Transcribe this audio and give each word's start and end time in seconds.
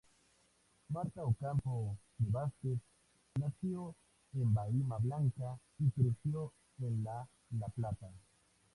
Marta 0.89 1.23
Ocampo 1.25 1.95
de 2.17 2.31
Vásquez 2.31 2.79
nació 3.35 3.93
en 4.33 4.51
Bahía 4.51 4.97
Blanca 4.97 5.59
y 5.77 5.91
creció 5.91 6.51
en 6.79 7.03
la 7.03 7.27
La 7.51 7.67
Plata. 7.67 8.09